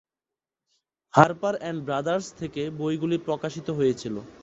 Harper 1.13 1.55
and 1.59 1.79
Brothers 1.87 2.27
থেকে 2.39 2.61
বইগুলি 2.79 3.17
প্রকাশিত 3.27 3.67
হয়েছিল। 3.77 4.15